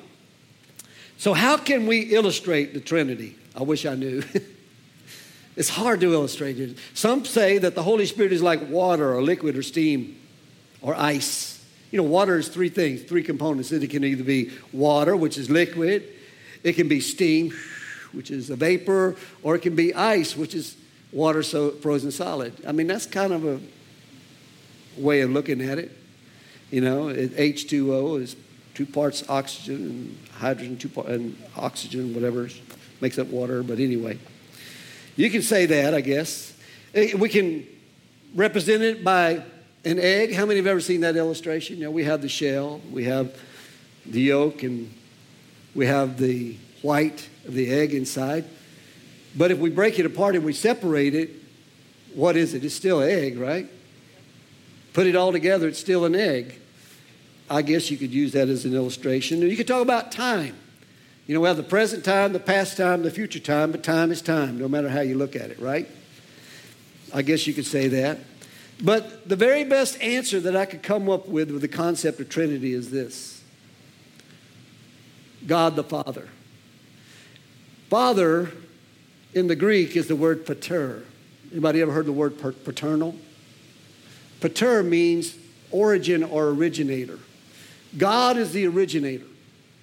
[1.19, 3.37] So, how can we illustrate the Trinity?
[3.55, 4.25] I wish I knew.
[5.61, 6.79] It's hard to illustrate it.
[6.95, 10.19] Some say that the Holy Spirit is like water or liquid or steam
[10.81, 11.63] or ice.
[11.91, 13.71] You know, water is three things, three components.
[13.71, 16.09] It can either be water, which is liquid,
[16.65, 17.53] it can be steam,
[18.13, 20.79] which is a vapor, or it can be ice, which is
[21.13, 22.55] water so frozen solid.
[22.67, 23.61] I mean, that's kind of a
[24.97, 25.95] way of looking at it.
[26.71, 28.35] You know, H2O is
[28.73, 32.49] two parts oxygen and hydrogen, two and oxygen, whatever
[33.03, 33.63] makes up water.
[33.63, 34.19] But anyway,
[35.21, 36.55] you can say that, I guess.
[36.95, 37.67] Eh, we can
[38.35, 39.43] represent it by
[39.85, 40.33] an egg.
[40.33, 41.77] How many have ever seen that illustration?
[41.77, 43.39] You know, we have the shell, we have
[44.07, 44.91] the yolk, and
[45.75, 48.47] we have the white of the egg inside.
[49.37, 51.31] But if we break it apart and we separate it,
[52.15, 52.65] what is it?
[52.65, 53.69] It's still egg, right?
[54.95, 56.59] Put it all together, it's still an egg.
[57.51, 59.43] I guess you could use that as an illustration.
[59.43, 60.57] You could talk about time.
[61.31, 64.11] You know, we have the present time, the past time, the future time, but time
[64.11, 65.87] is time, no matter how you look at it, right?
[67.15, 68.19] I guess you could say that.
[68.83, 72.29] But the very best answer that I could come up with with the concept of
[72.29, 73.45] Trinity is this
[75.47, 76.31] God the Father.
[77.89, 78.51] Father
[79.33, 81.05] in the Greek is the word pater.
[81.53, 83.15] Anybody ever heard the word paternal?
[84.41, 85.37] Pater means
[85.71, 87.21] origin or originator.
[87.97, 89.27] God is the originator.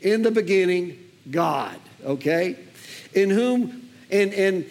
[0.02, 2.58] In the beginning, God, okay?
[3.14, 4.70] In whom, in, in,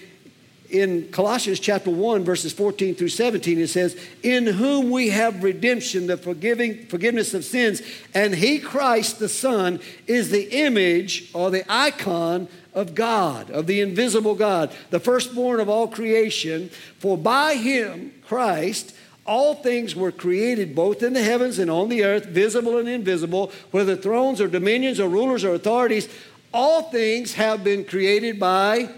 [0.71, 6.07] in Colossians chapter 1, verses 14 through 17, it says, In whom we have redemption,
[6.07, 7.83] the forgiving, forgiveness of sins,
[8.14, 13.81] and He, Christ the Son, is the image or the icon of God, of the
[13.81, 16.69] invisible God, the firstborn of all creation.
[16.99, 22.05] For by Him, Christ, all things were created both in the heavens and on the
[22.05, 26.09] earth, visible and invisible, whether thrones or dominions or rulers or authorities.
[26.52, 28.88] All things have been created by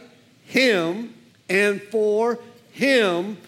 [0.45, 1.15] Him
[1.49, 2.39] and for
[2.73, 3.39] Him,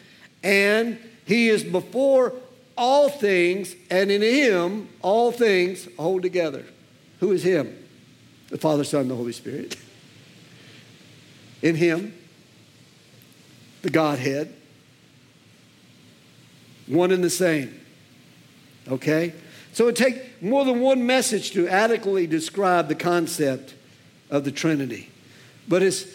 [0.43, 2.33] and He is before
[2.77, 6.65] all things, and in Him all things hold together.
[7.21, 7.77] Who is Him?
[8.49, 9.77] The Father, Son, the Holy Spirit.
[11.63, 12.15] In Him,
[13.83, 14.55] the Godhead
[16.91, 17.81] one and the same.
[18.89, 19.33] Okay?
[19.73, 23.75] So it takes more than one message to adequately describe the concept
[24.31, 25.11] of the Trinity.
[25.69, 26.07] But it's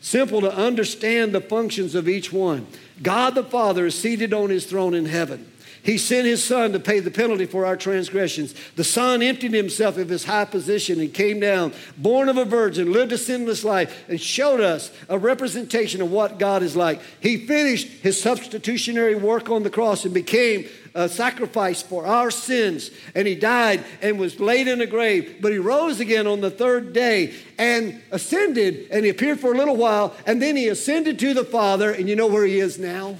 [0.00, 2.66] simple to understand the functions of each one.
[3.02, 5.50] God the Father is seated on his throne in heaven.
[5.84, 8.54] He sent his son to pay the penalty for our transgressions.
[8.74, 12.90] The son emptied himself of his high position and came down, born of a virgin,
[12.90, 17.02] lived a sinless life, and showed us a representation of what God is like.
[17.20, 22.90] He finished his substitutionary work on the cross and became a sacrifice for our sins.
[23.14, 26.50] And he died and was laid in a grave, but he rose again on the
[26.50, 31.18] third day and ascended, and he appeared for a little while, and then he ascended
[31.18, 33.18] to the Father, and you know where he is now?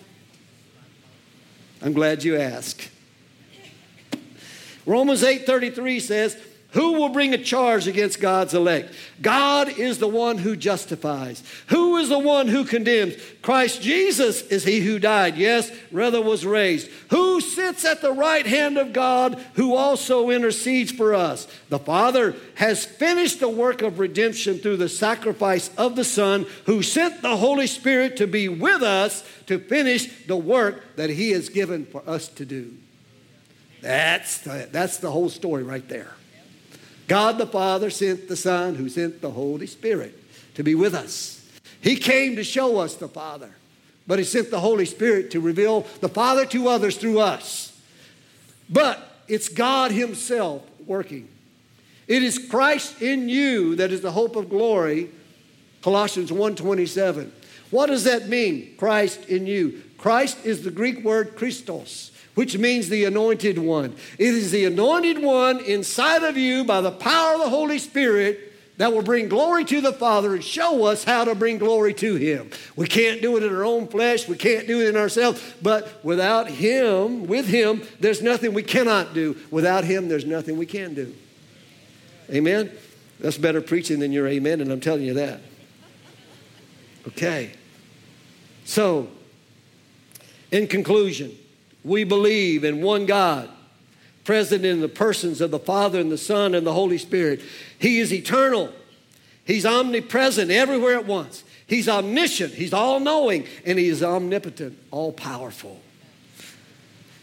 [1.84, 2.88] I'm glad you asked.
[4.86, 6.36] Romans 8:33 says,
[6.74, 8.92] who will bring a charge against God's elect?
[9.22, 11.42] God is the one who justifies.
[11.68, 13.14] Who is the one who condemns?
[13.42, 16.90] Christ Jesus is he who died, yes, rather was raised.
[17.10, 21.46] Who sits at the right hand of God, who also intercedes for us?
[21.68, 26.82] The Father has finished the work of redemption through the sacrifice of the Son, who
[26.82, 31.48] sent the Holy Spirit to be with us to finish the work that he has
[31.48, 32.74] given for us to do.
[33.80, 36.14] That's the, that's the whole story right there.
[37.06, 40.18] God the Father sent the Son, who sent the Holy Spirit
[40.54, 41.46] to be with us.
[41.80, 43.50] He came to show us the Father,
[44.06, 47.78] but He sent the Holy Spirit to reveal the Father to others through us.
[48.70, 51.28] But it's God Himself working.
[52.06, 55.10] It is Christ in you that is the hope of glory.
[55.82, 57.30] Colossians 1:27.
[57.70, 58.74] What does that mean?
[58.76, 59.82] Christ in you.
[59.98, 63.94] Christ is the Greek word Christos which means the anointed one.
[64.18, 68.52] It is the anointed one inside of you by the power of the Holy Spirit
[68.76, 72.16] that will bring glory to the Father and show us how to bring glory to
[72.16, 72.50] Him.
[72.74, 76.04] We can't do it in our own flesh, we can't do it in ourselves, but
[76.04, 79.36] without Him, with Him, there's nothing we cannot do.
[79.50, 81.14] Without Him, there's nothing we can do.
[82.30, 82.70] Amen?
[83.20, 85.40] That's better preaching than your amen, and I'm telling you that.
[87.08, 87.52] Okay.
[88.64, 89.08] So,
[90.50, 91.36] in conclusion,
[91.84, 93.48] we believe in one God,
[94.24, 97.42] present in the persons of the Father and the Son and the Holy Spirit.
[97.78, 98.72] He is eternal,
[99.44, 101.44] He's omnipresent everywhere at once.
[101.66, 105.80] He's omniscient, He's all knowing, and He is omnipotent, all powerful.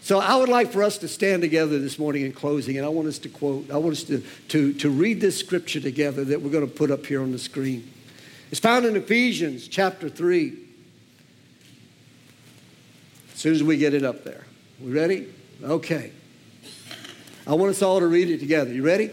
[0.03, 2.89] So I would like for us to stand together this morning in closing, and I
[2.89, 6.41] want us to quote, I want us to, to, to read this scripture together that
[6.41, 7.89] we're going to put up here on the screen.
[8.49, 10.57] It's found in Ephesians chapter 3.
[13.33, 14.43] As soon as we get it up there.
[14.83, 15.27] We ready?
[15.63, 16.11] Okay.
[17.45, 18.73] I want us all to read it together.
[18.73, 19.11] You ready?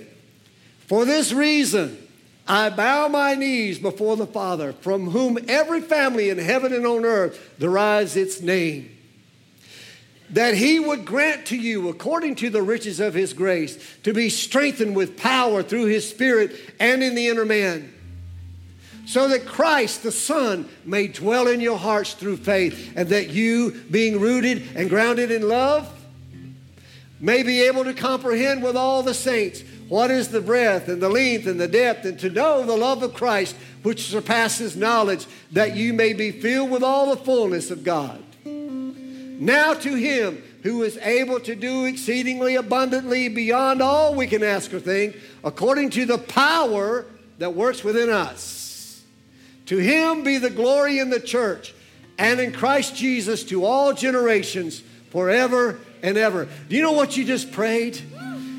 [0.87, 1.99] For this reason,
[2.47, 7.05] I bow my knees before the Father, from whom every family in heaven and on
[7.05, 8.97] earth derives its name.
[10.31, 14.31] That he would grant to you, according to the riches of his grace, to be
[14.31, 17.93] strengthened with power through his Spirit and in the inner man
[19.09, 23.71] so that Christ the Son may dwell in your hearts through faith, and that you,
[23.91, 25.91] being rooted and grounded in love,
[27.19, 31.09] may be able to comprehend with all the saints what is the breadth and the
[31.09, 35.75] length and the depth, and to know the love of Christ which surpasses knowledge, that
[35.75, 38.23] you may be filled with all the fullness of God.
[38.45, 44.75] Now to him who is able to do exceedingly abundantly beyond all we can ask
[44.75, 47.07] or think, according to the power
[47.39, 48.67] that works within us.
[49.69, 51.75] To him be the glory in the church
[52.17, 56.49] and in Christ Jesus to all generations forever and ever.
[56.71, 58.01] Do you know what you just prayed?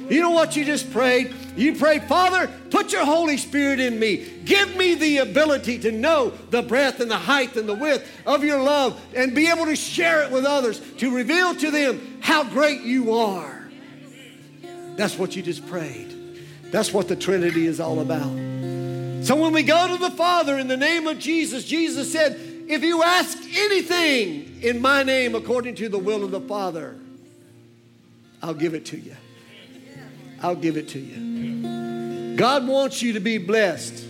[0.07, 1.33] You know what you just prayed?
[1.55, 4.27] You prayed, Father, put your Holy Spirit in me.
[4.45, 8.43] Give me the ability to know the breadth and the height and the width of
[8.43, 12.43] your love and be able to share it with others, to reveal to them how
[12.43, 13.67] great you are.
[14.95, 16.15] That's what you just prayed.
[16.65, 18.48] That's what the Trinity is all about.
[19.21, 22.83] So when we go to the Father in the name of Jesus, Jesus said, If
[22.83, 26.95] you ask anything in my name according to the will of the Father,
[28.41, 29.15] I'll give it to you.
[30.41, 32.37] I'll give it to you.
[32.37, 34.05] God wants you to be blessed.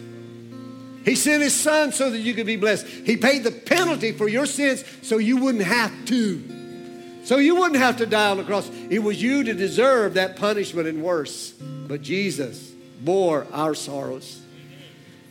[1.03, 2.86] He sent his son so that you could be blessed.
[2.86, 7.24] He paid the penalty for your sins so you wouldn't have to.
[7.24, 8.70] So you wouldn't have to die on the cross.
[8.89, 11.51] It was you to deserve that punishment and worse.
[11.51, 14.39] But Jesus bore our sorrows.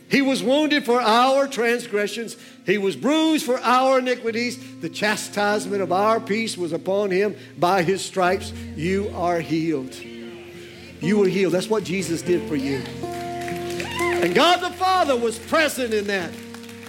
[0.09, 2.35] He was wounded for our transgressions.
[2.65, 4.79] He was bruised for our iniquities.
[4.81, 7.35] The chastisement of our peace was upon him.
[7.57, 9.95] By his stripes, you are healed.
[9.95, 11.53] You were healed.
[11.53, 12.77] That's what Jesus did for you.
[12.77, 16.31] And God the Father was present in that.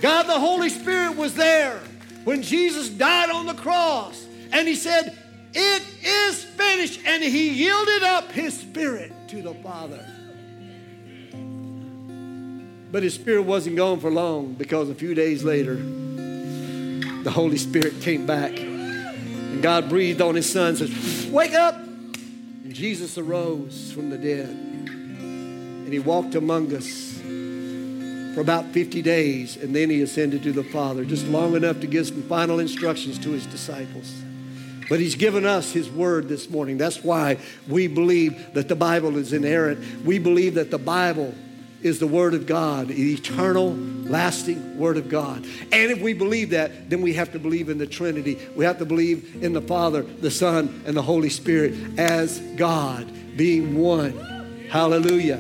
[0.01, 1.79] God the Holy Spirit was there
[2.25, 4.27] when Jesus died on the cross.
[4.51, 5.16] And he said,
[5.53, 7.01] It is finished.
[7.05, 10.05] And he yielded up his spirit to the Father.
[12.93, 18.01] But his spirit wasn't gone for long because a few days later, the Holy Spirit
[18.01, 18.59] came back.
[18.59, 21.76] And God breathed on his son and says, Wake up!
[21.76, 24.49] And Jesus arose from the dead.
[24.49, 27.20] And he walked among us
[28.34, 29.57] for about 50 days.
[29.57, 33.18] And then he ascended to the Father, just long enough to give some final instructions
[33.20, 34.12] to his disciples.
[34.88, 36.76] But he's given us his word this morning.
[36.76, 37.38] That's why
[37.68, 40.05] we believe that the Bible is inerrant.
[40.05, 41.32] We believe that the Bible
[41.83, 45.45] is the Word of God, the eternal, lasting Word of God.
[45.72, 48.39] And if we believe that, then we have to believe in the Trinity.
[48.55, 53.11] We have to believe in the Father, the Son, and the Holy Spirit as God,
[53.37, 54.66] being one.
[54.68, 55.39] Hallelujah.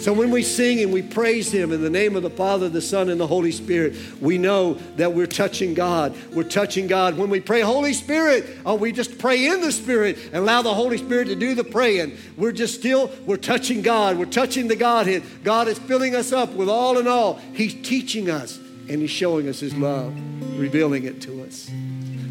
[0.00, 2.80] So when we sing and we praise Him in the name of the Father, the
[2.80, 6.16] Son, and the Holy Spirit, we know that we're touching God.
[6.32, 7.18] We're touching God.
[7.18, 10.72] When we pray, Holy Spirit, oh, we just pray in the Spirit and allow the
[10.72, 12.16] Holy Spirit to do the praying.
[12.36, 14.18] We're just still, we're touching God.
[14.18, 15.24] We're touching the Godhead.
[15.42, 17.40] God is filling us up with all in all.
[17.52, 20.14] He's teaching us and He's showing us His love,
[20.58, 21.68] revealing it to us.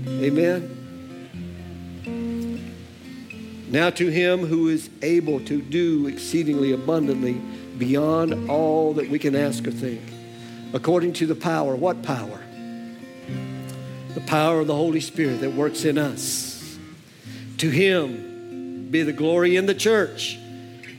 [0.08, 0.77] Amen.
[3.70, 7.34] Now to him who is able to do exceedingly abundantly
[7.78, 10.02] beyond all that we can ask or think,
[10.74, 11.76] according to the power.
[11.76, 12.42] What power?
[14.14, 16.78] The power of the Holy Spirit that works in us.
[17.58, 20.38] To him be the glory in the church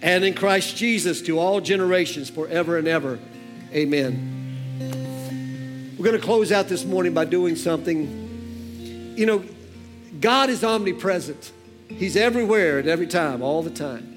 [0.03, 3.19] and in Christ Jesus to all generations forever and ever.
[3.73, 4.37] Amen.
[5.99, 9.14] We're going to close out this morning by doing something.
[9.16, 9.45] You know,
[10.21, 11.51] God is omnipresent.
[11.89, 14.14] He's everywhere at every time, all the time.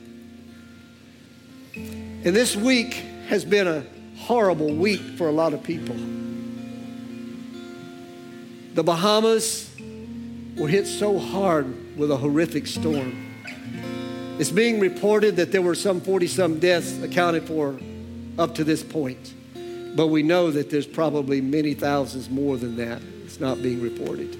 [1.75, 2.93] And this week
[3.27, 3.83] has been a
[4.17, 5.95] horrible week for a lot of people.
[8.75, 9.69] The Bahamas
[10.55, 13.27] were hit so hard with a horrific storm.
[14.37, 17.79] It's being reported that there were some 40 some deaths accounted for
[18.37, 19.33] up to this point.
[19.95, 23.01] But we know that there's probably many thousands more than that.
[23.25, 24.37] It's not being reported.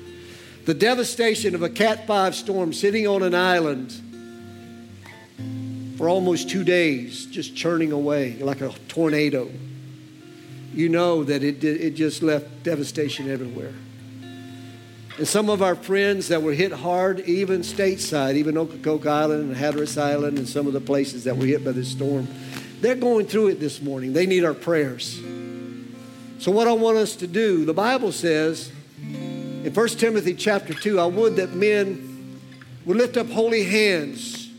[0.65, 3.91] The devastation of a Cat 5 storm sitting on an island
[5.97, 9.49] for almost two days, just churning away like a tornado.
[10.73, 13.73] You know that it, it just left devastation everywhere.
[15.17, 19.57] And some of our friends that were hit hard, even stateside, even Ocracoke Island and
[19.57, 22.27] Hatteras Island, and some of the places that were hit by this storm,
[22.81, 24.13] they're going through it this morning.
[24.13, 25.19] They need our prayers.
[26.39, 28.71] So, what I want us to do, the Bible says
[29.63, 32.39] in 1 Timothy chapter 2, I would that men
[32.85, 34.49] would lift up holy hands,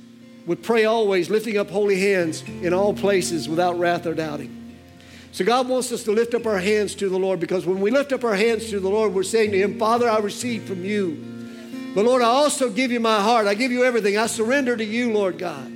[0.47, 4.79] would pray always, lifting up holy hands in all places without wrath or doubting.
[5.33, 7.91] So God wants us to lift up our hands to the Lord because when we
[7.91, 10.85] lift up our hands to the Lord, we're saying to Him, Father, I receive from
[10.85, 11.91] you.
[11.95, 13.47] But Lord, I also give you my heart.
[13.47, 14.17] I give you everything.
[14.17, 15.72] I surrender to you, Lord God.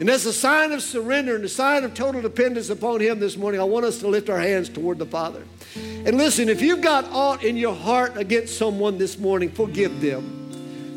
[0.00, 3.36] And as a sign of surrender and a sign of total dependence upon Him this
[3.36, 5.42] morning, I want us to lift our hands toward the Father.
[5.76, 10.41] And listen, if you've got aught in your heart against someone this morning, forgive them.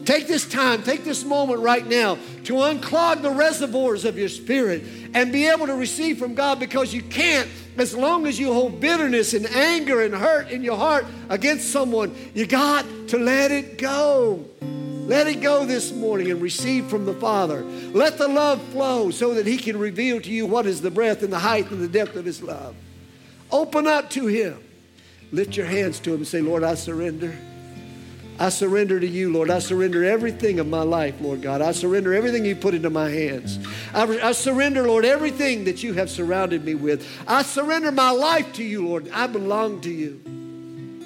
[0.05, 4.83] Take this time, take this moment right now to unclog the reservoirs of your spirit
[5.15, 8.79] and be able to receive from God because you can't as long as you hold
[8.79, 12.15] bitterness and anger and hurt in your heart against someone.
[12.35, 14.45] You got to let it go.
[14.61, 17.63] Let it go this morning and receive from the Father.
[17.63, 21.23] Let the love flow so that He can reveal to you what is the breadth
[21.23, 22.75] and the height and the depth of His love.
[23.51, 24.61] Open up to Him.
[25.31, 27.35] Lift your hands to Him and say, Lord, I surrender.
[28.37, 29.49] I surrender to you, Lord.
[29.49, 31.61] I surrender everything of my life, Lord God.
[31.61, 33.59] I surrender everything you put into my hands.
[33.93, 37.07] I, I, surrender, Lord, everything that you have surrounded me with.
[37.27, 39.09] I surrender my life to you, Lord.
[39.13, 40.19] I belong to you.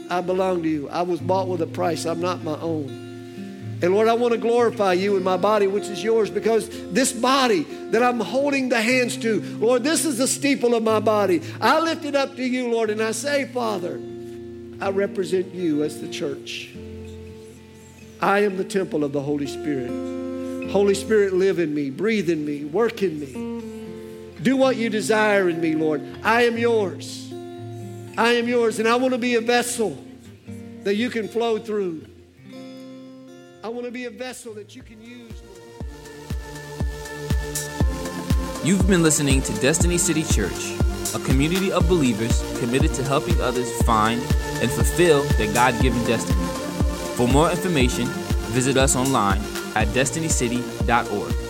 [0.09, 0.89] I belong to you.
[0.89, 2.05] I was bought with a price.
[2.05, 3.77] I'm not my own.
[3.82, 7.13] And Lord, I want to glorify you in my body, which is yours, because this
[7.13, 11.43] body that I'm holding the hands to, Lord, this is the steeple of my body.
[11.61, 14.01] I lift it up to you, Lord, and I say, Father,
[14.82, 16.71] I represent you as the church.
[18.22, 19.89] I am the temple of the Holy Spirit.
[20.72, 24.34] Holy Spirit, live in me, breathe in me, work in me.
[24.41, 26.01] Do what you desire in me, Lord.
[26.24, 27.32] I am yours.
[28.17, 29.97] I am yours, and I want to be a vessel
[30.84, 32.05] that you can flow through.
[33.63, 35.34] I want to be a vessel that you can use.
[38.63, 40.76] You've been listening to Destiny City Church,
[41.15, 44.22] a community of believers committed to helping others find
[44.61, 46.48] and fulfill their God given destiny.
[47.20, 48.05] For more information,
[48.55, 49.41] visit us online
[49.76, 51.48] at destinycity.org.